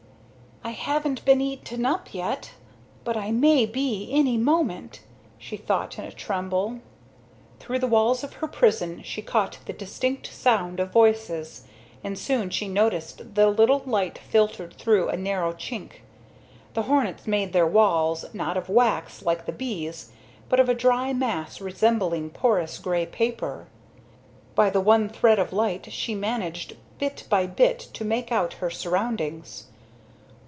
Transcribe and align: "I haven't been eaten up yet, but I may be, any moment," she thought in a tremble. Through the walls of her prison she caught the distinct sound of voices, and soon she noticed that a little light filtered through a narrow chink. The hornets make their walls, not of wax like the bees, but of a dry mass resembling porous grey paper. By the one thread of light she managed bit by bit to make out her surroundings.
"I 0.63 0.73
haven't 0.73 1.25
been 1.25 1.41
eaten 1.41 1.87
up 1.87 2.13
yet, 2.13 2.51
but 3.03 3.17
I 3.17 3.31
may 3.31 3.65
be, 3.65 4.07
any 4.13 4.37
moment," 4.37 5.01
she 5.39 5.57
thought 5.57 5.97
in 5.97 6.05
a 6.05 6.11
tremble. 6.11 6.81
Through 7.59 7.79
the 7.79 7.87
walls 7.87 8.23
of 8.23 8.33
her 8.33 8.47
prison 8.47 9.01
she 9.03 9.23
caught 9.23 9.57
the 9.65 9.73
distinct 9.73 10.27
sound 10.27 10.79
of 10.79 10.91
voices, 10.91 11.65
and 12.03 12.17
soon 12.17 12.51
she 12.51 12.67
noticed 12.67 13.33
that 13.33 13.47
a 13.47 13.49
little 13.49 13.79
light 13.87 14.19
filtered 14.19 14.75
through 14.75 15.09
a 15.09 15.17
narrow 15.17 15.51
chink. 15.51 16.03
The 16.75 16.83
hornets 16.83 17.25
make 17.25 17.53
their 17.53 17.65
walls, 17.67 18.23
not 18.31 18.55
of 18.55 18.69
wax 18.69 19.23
like 19.23 19.47
the 19.47 19.51
bees, 19.51 20.11
but 20.47 20.59
of 20.59 20.69
a 20.69 20.75
dry 20.75 21.11
mass 21.11 21.59
resembling 21.59 22.29
porous 22.29 22.77
grey 22.77 23.07
paper. 23.07 23.65
By 24.53 24.69
the 24.69 24.81
one 24.81 25.09
thread 25.09 25.39
of 25.39 25.51
light 25.51 25.91
she 25.91 26.13
managed 26.13 26.77
bit 26.99 27.25
by 27.31 27.47
bit 27.47 27.79
to 27.93 28.05
make 28.05 28.31
out 28.31 28.53
her 28.53 28.69
surroundings. 28.69 29.65